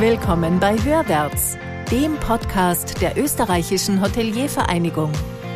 [0.00, 1.56] Willkommen bei Hörwärts,
[1.88, 5.12] dem Podcast der österreichischen Hoteliervereinigung.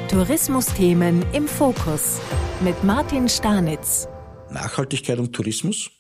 [0.09, 2.21] Tourismusthemen im Fokus
[2.61, 4.07] mit Martin Stanitz.
[4.49, 5.91] Nachhaltigkeit und Tourismus?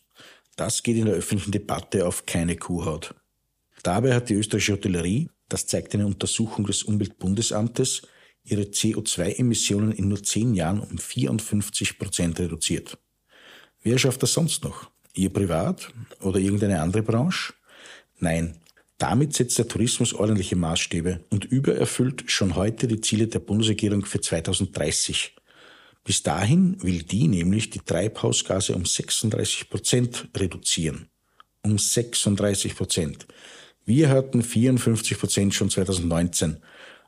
[0.54, 3.12] Das geht in der öffentlichen Debatte auf keine Kuhhaut.
[3.82, 8.02] Dabei hat die österreichische Hotellerie, das zeigt eine Untersuchung des Umweltbundesamtes,
[8.44, 12.98] ihre CO2-Emissionen in nur zehn Jahren um 54 Prozent reduziert.
[13.82, 14.92] Wer schafft das sonst noch?
[15.12, 17.54] Ihr privat oder irgendeine andere Branche?
[18.20, 18.56] Nein,
[18.98, 24.20] damit setzt der Tourismus ordentliche Maßstäbe und übererfüllt schon heute die Ziele der Bundesregierung für
[24.20, 25.36] 2030.
[26.02, 31.08] Bis dahin will die nämlich die Treibhausgase um 36 Prozent reduzieren.
[31.62, 33.26] Um 36 Prozent.
[33.84, 36.58] Wir hatten 54 Prozent schon 2019,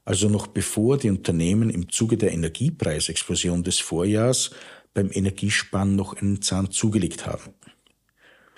[0.04, 4.50] also noch bevor die Unternehmen im Zuge der Energiepreisexplosion des Vorjahrs
[4.94, 7.54] beim Energiesparen noch einen Zahn zugelegt haben.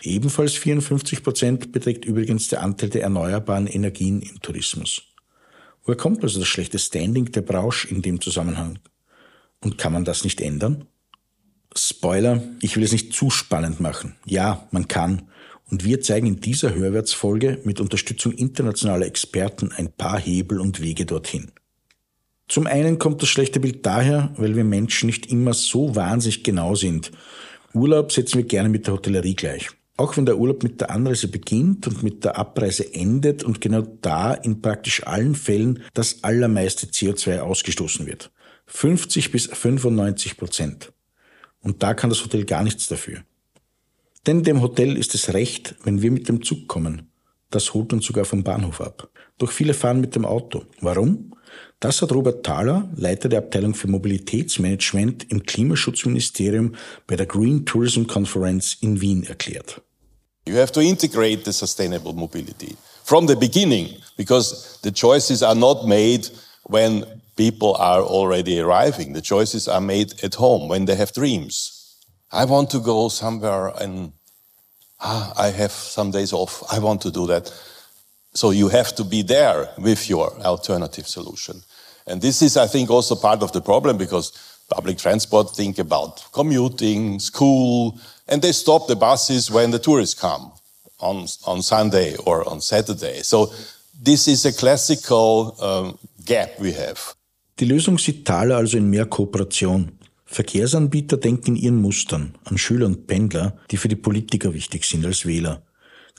[0.04, 5.02] Ebenfalls 54 Prozent beträgt übrigens der Anteil der erneuerbaren Energien im Tourismus.
[5.84, 8.80] Woher kommt also das schlechte Standing der Branche in dem Zusammenhang?
[9.60, 10.86] Und kann man das nicht ändern?
[11.76, 14.16] Spoiler, ich will es nicht zu spannend machen.
[14.26, 15.22] Ja, man kann.
[15.70, 21.06] Und wir zeigen in dieser Hörwärtsfolge mit Unterstützung internationaler Experten ein paar Hebel und Wege
[21.06, 21.52] dorthin.
[22.48, 26.74] Zum einen kommt das schlechte Bild daher, weil wir Menschen nicht immer so wahnsinnig genau
[26.74, 27.12] sind.
[27.72, 29.70] Urlaub setzen wir gerne mit der Hotellerie gleich.
[30.02, 33.82] Auch wenn der Urlaub mit der Anreise beginnt und mit der Abreise endet und genau
[33.82, 38.32] da in praktisch allen Fällen das allermeiste CO2 ausgestoßen wird.
[38.66, 40.92] 50 bis 95 Prozent.
[41.60, 43.20] Und da kann das Hotel gar nichts dafür.
[44.26, 47.08] Denn dem Hotel ist es recht, wenn wir mit dem Zug kommen.
[47.50, 49.08] Das holt uns sogar vom Bahnhof ab.
[49.38, 50.64] Doch viele fahren mit dem Auto.
[50.80, 51.32] Warum?
[51.78, 56.74] Das hat Robert Thaler, Leiter der Abteilung für Mobilitätsmanagement im Klimaschutzministerium
[57.06, 59.80] bei der Green Tourism Conference in Wien erklärt.
[60.46, 65.86] You have to integrate the sustainable mobility from the beginning because the choices are not
[65.86, 66.28] made
[66.64, 67.04] when
[67.36, 69.12] people are already arriving.
[69.12, 71.96] The choices are made at home when they have dreams.
[72.32, 74.12] I want to go somewhere and
[75.00, 76.62] ah, I have some days off.
[76.72, 77.52] I want to do that.
[78.34, 81.62] So you have to be there with your alternative solution.
[82.06, 84.32] And this is, I think, also part of the problem because
[84.70, 87.98] public transport think about commuting, school,
[88.32, 90.52] and they stop the buses when the tourists come
[90.98, 93.22] on, on Sunday or on Saturday.
[93.22, 93.52] So
[94.02, 97.14] this is a classical um, gap we have.
[97.60, 99.98] Die Lösung sieht Thaler also in mehr Kooperation.
[100.24, 105.04] Verkehrsanbieter denken in ihren Mustern an Schüler und Pendler, die für die Politiker wichtig sind
[105.04, 105.62] als Wähler.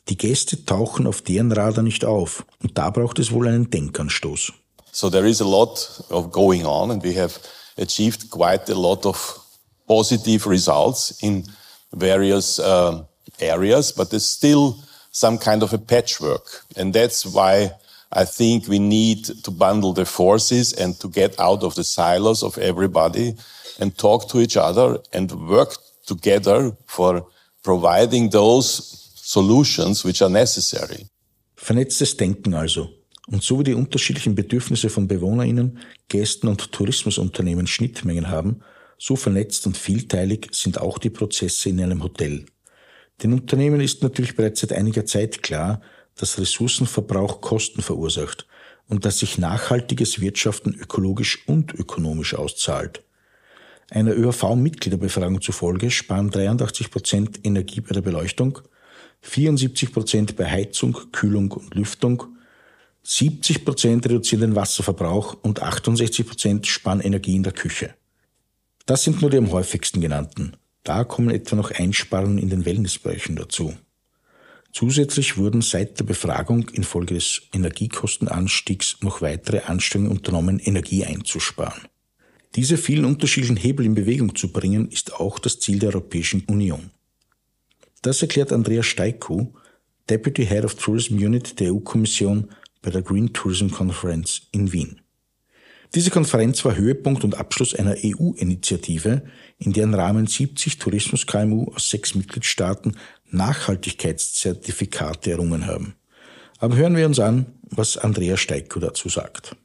[0.07, 4.53] Die Gäste tauchen auf deren Radar nicht auf und da braucht es wohl einen Denkanstoß.
[4.91, 7.39] So there is a lot of going on and we have
[7.77, 9.39] achieved quite a lot of
[9.87, 11.49] positive results in
[11.93, 13.03] various uh,
[13.39, 14.77] areas, but there's still
[15.11, 16.63] some kind of a patchwork.
[16.75, 17.71] And that's why
[18.11, 22.43] I think we need to bundle the forces and to get out of the silos
[22.43, 23.35] of everybody
[23.79, 27.25] and talk to each other and work together for
[27.63, 31.07] providing those solutions which are necessary.
[31.55, 32.89] Vernetztes Denken also.
[33.31, 35.79] Und so wie die unterschiedlichen Bedürfnisse von BewohnerInnen,
[36.09, 38.61] Gästen und Tourismusunternehmen Schnittmengen haben,
[39.05, 42.45] so vernetzt und vielteilig sind auch die Prozesse in einem Hotel.
[43.21, 45.81] Den Unternehmen ist natürlich bereits seit einiger Zeit klar,
[46.15, 48.47] dass Ressourcenverbrauch Kosten verursacht
[48.87, 53.03] und dass sich nachhaltiges Wirtschaften ökologisch und ökonomisch auszahlt.
[53.91, 58.59] Einer ÖHV-Mitgliederbefragung zufolge sparen 83 Prozent Energie bei der Beleuchtung,
[59.19, 62.23] 74 Prozent bei Heizung, Kühlung und Lüftung,
[63.03, 67.95] 70 Prozent reduzieren den Wasserverbrauch und 68 Prozent sparen Energie in der Küche.
[68.85, 70.57] Das sind nur die am häufigsten genannten.
[70.83, 73.73] Da kommen etwa noch Einsparungen in den Wellnessbereichen dazu.
[74.73, 81.83] Zusätzlich wurden seit der Befragung infolge des Energiekostenanstiegs noch weitere Anstrengungen unternommen, Energie einzusparen.
[82.55, 86.91] Diese vielen unterschiedlichen Hebel in Bewegung zu bringen, ist auch das Ziel der Europäischen Union.
[88.01, 89.53] Das erklärt Andrea Steiko,
[90.09, 92.49] Deputy Head of Tourism Unit der EU-Kommission
[92.81, 95.02] bei der Green Tourism Conference in Wien.
[95.95, 99.21] Diese Konferenz war Höhepunkt und Abschluss einer EU-Initiative,
[99.59, 102.97] in deren Rahmen 70 Tourismus-KMU aus sechs Mitgliedstaaten
[103.29, 105.93] Nachhaltigkeitszertifikate errungen haben.
[106.59, 109.55] Aber hören wir uns an, was Andrea Steiko dazu sagt.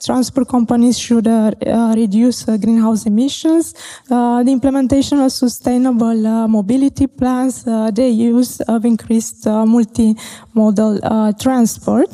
[0.00, 3.74] transport companies should uh, uh, reduce uh, greenhouse emissions.
[4.08, 11.00] Uh, the implementation of sustainable uh, mobility plans, the use of increased multimodal
[11.38, 12.08] transport.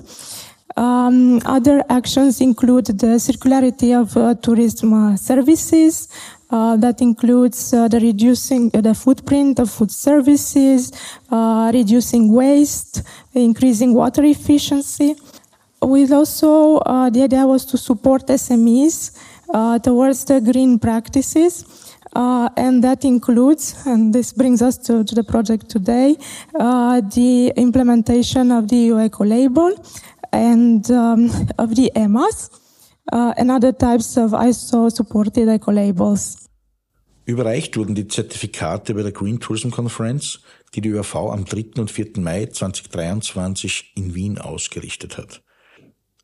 [0.76, 6.08] Um, other actions include the circularity of uh, tourism uh, services,
[6.54, 10.92] Uh, that includes uh, the reducing uh, the footprint of food services,
[11.32, 15.16] uh, reducing waste, increasing water efficiency.
[15.82, 19.18] With also uh, the idea was to support SMEs
[19.52, 21.64] uh, towards the green practices.
[22.64, 26.14] and that includes, and this brings us to, to the project today,
[27.18, 29.70] the implementation of the EU Eco Label
[30.34, 32.50] and um, of the EMAS
[33.12, 36.48] uh, and other types of ISO-supported eco-labels.
[37.26, 40.40] Überreicht wurden die Zertifikate bei der Green Tourism Conference,
[40.74, 41.80] die die ÖRV am 3.
[41.80, 42.18] und 4.
[42.18, 45.42] Mai 2023 in Wien ausgerichtet hat.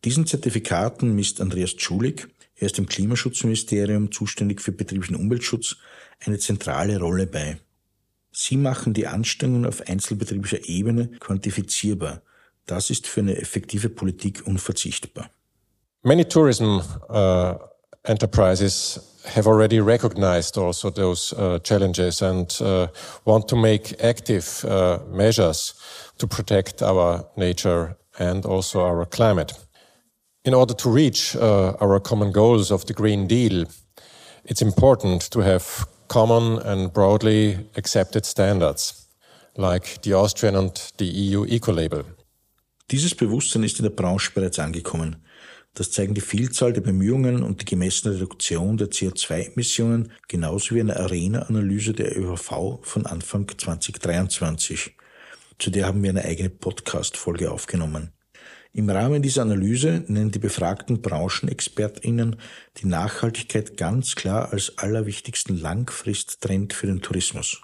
[0.04, 5.76] Diesen Zertifikaten misst Andreas Tschulik, er ist im Klimaschutzministerium zuständig für betrieblichen Umweltschutz,
[6.20, 7.58] eine zentrale Rolle bei.
[8.32, 12.22] Sie machen die Anstrengungen auf einzelbetrieblicher Ebene quantifizierbar.
[12.70, 15.28] Das ist für eine effektive Politik unverzichtbar.
[16.02, 17.54] Many tourism uh,
[18.04, 19.00] enterprises
[19.34, 22.86] have already recognized also those uh, challenges and uh,
[23.24, 25.74] want to make active uh, measures
[26.18, 29.52] to protect our nature and also our climate.
[30.44, 33.66] In order to reach uh, our common goals of the Green Deal,
[34.44, 39.08] it's important to have common and broadly accepted standards,
[39.56, 42.04] like the Austrian and the EU Eco-Label.
[42.90, 45.16] Dieses Bewusstsein ist in der Branche bereits angekommen.
[45.74, 50.98] Das zeigen die Vielzahl der Bemühungen und die gemessene Reduktion der CO2-Emissionen, genauso wie eine
[50.98, 54.96] Arena-Analyse der ÖVV von Anfang 2023.
[55.60, 58.12] Zu der haben wir eine eigene Podcast-Folge aufgenommen.
[58.72, 62.36] Im Rahmen dieser Analyse nennen die befragten Branchenexpertinnen
[62.78, 67.62] die Nachhaltigkeit ganz klar als allerwichtigsten Langfristtrend für den Tourismus.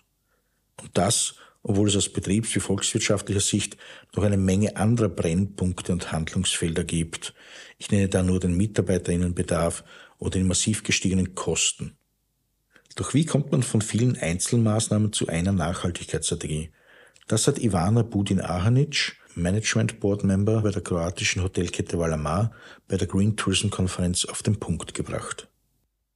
[0.80, 1.36] Und das,
[1.68, 3.76] obwohl es aus betriebs- wie volkswirtschaftlicher Sicht
[4.14, 7.34] noch eine Menge anderer Brennpunkte und Handlungsfelder gibt.
[7.76, 9.82] Ich nenne da nur den Mitarbeiterinnenbedarf
[10.18, 11.96] oder den massiv gestiegenen Kosten.
[12.94, 16.70] Doch wie kommt man von vielen Einzelmaßnahmen zu einer Nachhaltigkeitsstrategie?
[17.26, 22.52] Das hat Ivana Budin-Ahanic, Management Board Member bei der kroatischen Hotelkette Valamar,
[22.86, 25.48] bei der Green Tourism Konferenz auf den Punkt gebracht.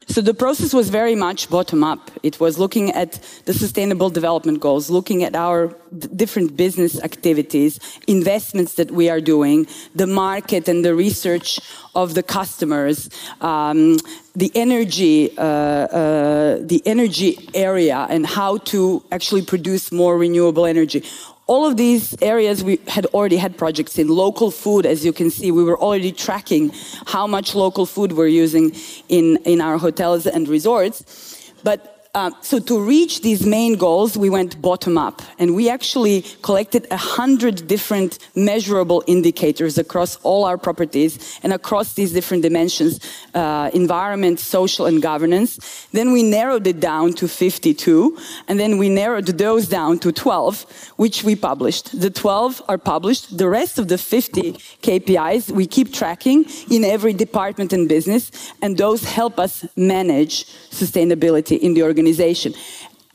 [0.08, 2.10] So the process was very much bottom up.
[2.22, 5.76] It was looking at the sustainable development goals, looking at our
[6.16, 11.60] different business activities, investments that we are doing, the market and the research
[11.94, 13.08] of the customers,
[13.40, 13.98] um,
[14.34, 21.04] the energy, uh, uh, the energy area, and how to actually produce more renewable energy
[21.50, 24.86] all of these areas we had already had projects in local food.
[24.86, 26.70] As you can see we were already tracking
[27.06, 28.72] how much local food we're using
[29.08, 30.96] in in our hotels and resorts.
[31.64, 36.22] But uh, so to reach these main goals, we went bottom up, and we actually
[36.42, 42.98] collected a hundred different measurable indicators across all our properties and across these different dimensions:
[43.34, 45.86] uh, environment, social, and governance.
[45.92, 48.18] Then we narrowed it down to 52,
[48.48, 52.00] and then we narrowed those down to 12, which we published.
[52.00, 53.38] The 12 are published.
[53.38, 58.76] The rest of the 50 KPIs we keep tracking in every department and business, and
[58.76, 62.54] those help us manage sustainability in the organization organization.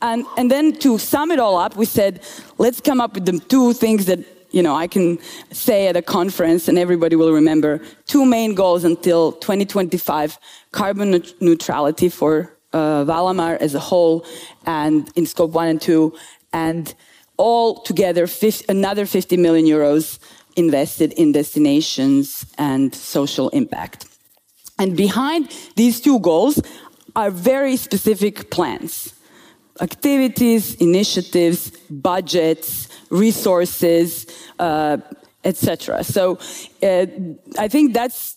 [0.00, 2.20] And, and then to sum it all up, we said,
[2.58, 4.20] let's come up with the two things that
[4.52, 5.18] you know, I can
[5.50, 10.38] say at a conference and everybody will remember two main goals until 2025
[10.70, 14.24] carbon neutrality for uh, Valamar as a whole
[14.64, 16.14] and in scope one and two,
[16.52, 16.94] and
[17.36, 20.18] all together 50, another 50 million euros
[20.54, 24.06] invested in destinations and social impact.
[24.78, 26.60] And behind these two goals
[27.16, 29.12] are very specific plans
[29.80, 34.26] activities, initiatives, budgets, resources,
[34.58, 34.96] uh,
[35.44, 36.02] etc.
[36.02, 36.38] So
[36.82, 37.06] uh,
[37.58, 38.36] I think that's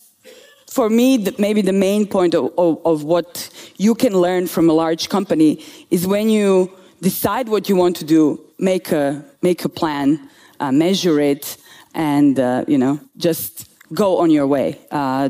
[0.68, 4.70] for me the, maybe the main point of, of, of, what you can learn from
[4.70, 6.70] a large company is when you
[7.00, 10.28] decide what you want to do, make a make a plan,
[10.60, 11.56] uh, measure it,
[11.94, 14.78] and uh, you know just go on your way.
[14.90, 15.28] Uh,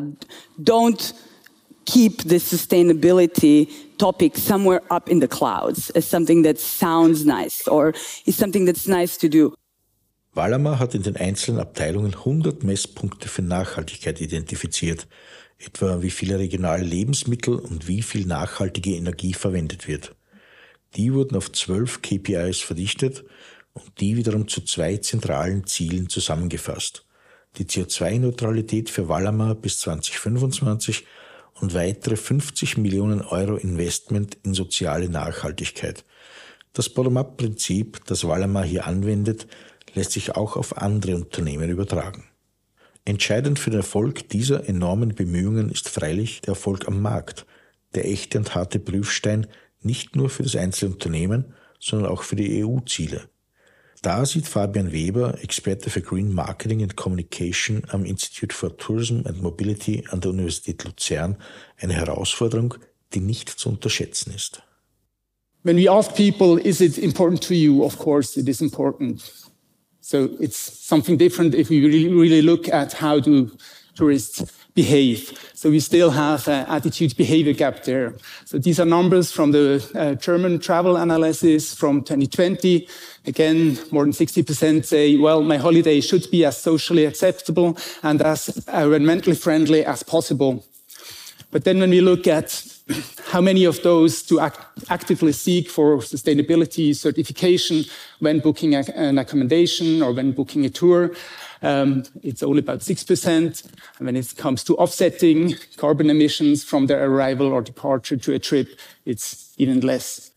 [0.63, 1.13] don't
[1.93, 3.69] keep the sustainability
[3.99, 7.93] topic somewhere up in the clouds as something that sounds nice or
[8.27, 9.55] is something that's nice to do.
[10.33, 15.09] Wallermer hat in den einzelnen Abteilungen 100 Messpunkte für Nachhaltigkeit identifiziert,
[15.59, 20.15] etwa wie viele regionale Lebensmittel und wie viel nachhaltige Energie verwendet wird.
[20.95, 23.25] Die wurden auf zwölf KPIs verdichtet
[23.73, 27.05] und die wiederum zu zwei zentralen Zielen zusammengefasst.
[27.59, 31.05] Die CO2-Neutralität für Wallermer bis 2025
[31.61, 36.05] und weitere 50 Millionen Euro Investment in soziale Nachhaltigkeit.
[36.73, 39.47] Das Bottom-up-Prinzip, das Wallermar hier anwendet,
[39.95, 42.25] lässt sich auch auf andere Unternehmen übertragen.
[43.05, 47.47] Entscheidend für den Erfolg dieser enormen Bemühungen ist freilich der Erfolg am Markt.
[47.97, 49.49] der echte und harte Prüfstein
[49.83, 53.29] nicht nur für das einzelne Unternehmen, sondern auch für die EU-Ziele.
[54.03, 59.43] Da sieht Fabian Weber, Experte für Green Marketing and Communication am Institute for Tourism and
[59.43, 61.37] Mobility an der Universität Luzern,
[61.77, 62.75] eine Herausforderung,
[63.13, 64.63] die nicht zu unterschätzen ist.
[65.65, 67.85] When we ask people, is it important to you?
[67.85, 69.23] Of course, it is important.
[70.01, 73.51] So it's something different if we really, really look at how do
[73.95, 74.43] tourists
[74.75, 75.51] behave.
[75.55, 78.15] So we still have an attitude behavior gap there.
[78.45, 82.89] So these are numbers from the uh, German travel analysis from 2020.
[83.27, 88.49] Again, more than 60% say, well, my holiday should be as socially acceptable and as
[88.49, 90.65] environmentally friendly as possible.
[91.51, 92.65] But then when we look at
[93.33, 97.85] how many of those to act actively seek for sustainability certification
[98.21, 101.11] when booking a, an accommodation or when booking a tour,
[101.63, 103.65] um, it's only about 6%.
[103.99, 108.39] And when it comes to offsetting carbon emissions from their arrival or departure to a
[108.39, 108.69] trip,
[109.05, 110.33] it's even less.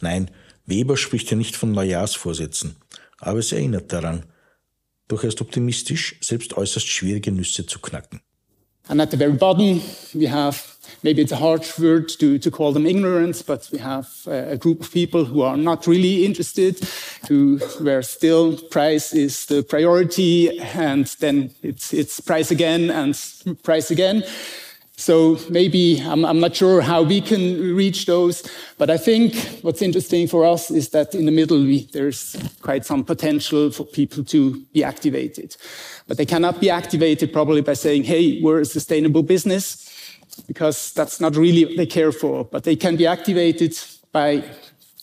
[0.00, 0.30] Nein,
[0.66, 2.76] Weber spricht ja nicht von Neujahrsvorsätzen,
[3.18, 4.24] aber es erinnert daran.
[5.10, 8.20] Ist optimistisch, selbst äußerst schwierige Nüsse zu knacken.
[8.88, 9.82] And at the very bottom,
[10.14, 14.08] we have maybe it's a harsh word to, to call them ignorance, but we have
[14.26, 16.78] a group of people who are not really interested,
[17.28, 23.18] who where still price is the priority, and then it's it's price again and
[23.62, 24.24] price again.
[24.98, 28.42] So maybe I'm, I'm, not sure how we can reach those,
[28.78, 32.84] but I think what's interesting for us is that in the middle we, there's quite
[32.84, 35.56] some potential for people to be activated.
[36.08, 39.88] But they cannot be activated probably by saying, hey, we're a sustainable business,
[40.46, 42.44] because that's not really what they care for.
[42.44, 43.78] But they can be activated
[44.12, 44.44] by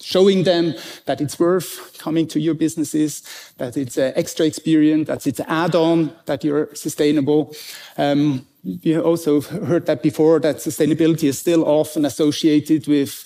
[0.01, 0.75] showing them
[1.06, 3.24] that it's worth coming to your businesses,
[3.58, 7.56] that it's an extra experience, that it's an add-on, that you're sustainable.
[7.98, 8.46] Um,
[8.84, 13.25] we also heard that before, that sustainability is still often associated with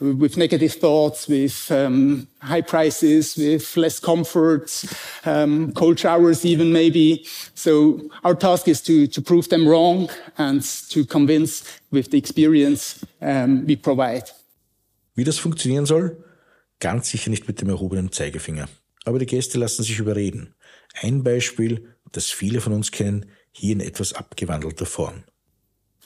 [0.00, 4.84] with negative thoughts, with um, high prices, with less comfort,
[5.24, 7.24] um, cold showers even maybe.
[7.54, 13.04] So our task is to, to prove them wrong and to convince with the experience
[13.20, 14.30] um, we provide.
[15.14, 16.16] Wie das funktionieren soll?
[16.78, 18.68] Ganz sicher nicht mit dem erhobenen Zeigefinger.
[19.04, 20.54] Aber die Gäste lassen sich überreden.
[20.94, 25.24] Ein Beispiel, das viele von uns kennen, hier in etwas abgewandelter Form.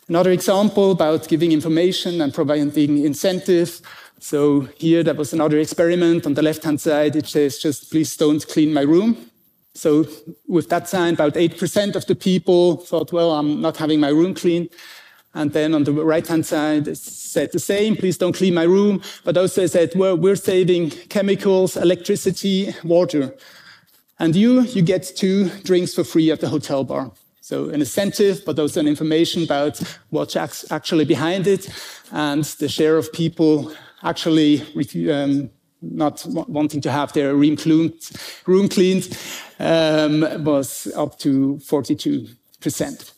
[0.08, 3.80] Another example about giving information and providing incentive.
[4.20, 6.26] So here there was another experiment.
[6.26, 9.16] On the left-hand side, it says just please don't clean my room.
[9.74, 10.06] So
[10.46, 14.34] with that sign, about 8% of the people thought, well, I'm not having my room
[14.34, 14.68] clean.
[15.32, 19.02] And then on the right-hand side, it said the same, please don't clean my room.
[19.24, 23.34] But also said, well, we're saving chemicals, electricity, water.
[24.20, 27.10] And you, you get two drinks for free at the hotel bar.
[27.44, 31.68] So an incentive, but also an information about what's actually behind it.
[32.10, 33.70] And the share of people
[34.02, 34.62] actually
[35.12, 35.50] um,
[35.82, 38.00] not wanting to have their room cleaned,
[38.46, 39.14] room cleaned
[39.58, 43.12] um, was up to 42 percent.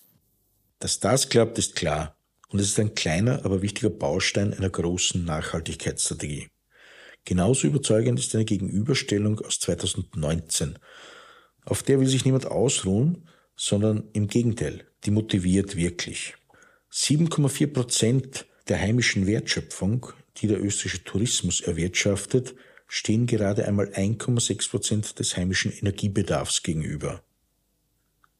[0.80, 2.16] Dass das klappt, ist klar.
[2.48, 6.48] Und es ist ein kleiner, aber wichtiger Baustein einer großen Nachhaltigkeitsstrategie.
[7.24, 10.80] Genauso überzeugend ist eine Gegenüberstellung aus 2019.
[11.64, 16.34] Auf der will sich niemand ausruhen, sondern im Gegenteil, die motiviert wirklich.
[16.92, 22.54] 7,4 Prozent der heimischen Wertschöpfung, die der österreichische Tourismus erwirtschaftet,
[22.86, 27.22] stehen gerade einmal 1,6 Prozent des heimischen Energiebedarfs gegenüber.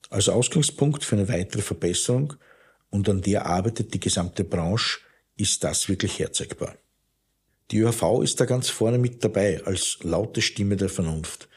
[0.09, 2.35] Als Ausgangspunkt für eine weitere Verbesserung,
[2.91, 5.01] und an der arbeitet die gesamte Branche,
[5.37, 6.77] ist das wirklich herzeigbar.
[7.71, 11.49] Die ÖHV ist da ganz vorne mit dabei als laute Stimme der Vernunft.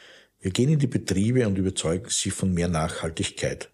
[0.42, 3.70] Wir gehen in die Betriebe und überzeugen sie von mehr Nachhaltigkeit.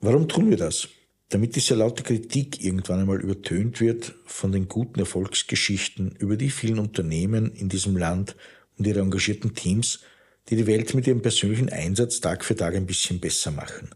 [0.00, 0.88] Warum tun wir das?
[1.30, 6.78] Damit diese laute Kritik irgendwann einmal übertönt wird von den guten Erfolgsgeschichten über die vielen
[6.78, 8.36] Unternehmen in diesem Land
[8.78, 10.00] und ihre engagierten Teams,
[10.48, 13.90] die die Welt mit ihrem persönlichen Einsatz Tag für Tag ein bisschen besser machen.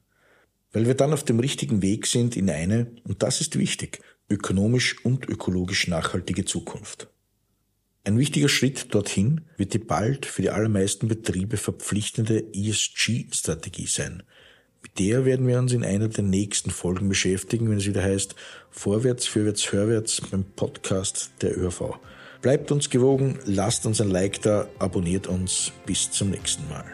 [0.73, 5.05] Weil wir dann auf dem richtigen Weg sind in eine, und das ist wichtig, ökonomisch
[5.05, 7.09] und ökologisch nachhaltige Zukunft.
[8.09, 14.23] Ein wichtiger Schritt dorthin wird die bald für die allermeisten Betriebe verpflichtende ESG-Strategie sein.
[14.81, 18.35] Mit der werden wir uns in einer der nächsten Folgen beschäftigen, wenn es wieder heißt
[18.71, 21.99] Vorwärts, Fürwärts, Hörwärts beim Podcast der ÖRV.
[22.41, 25.71] Bleibt uns gewogen, lasst uns ein Like da, abonniert uns.
[25.85, 26.87] Bis zum nächsten Mal.